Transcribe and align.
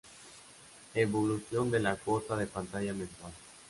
Evolución 0.95 1.69
de 1.69 1.79
la 1.79 1.95
cuota 1.95 2.35
de 2.35 2.47
pantalla 2.47 2.91
mensual. 2.91 3.31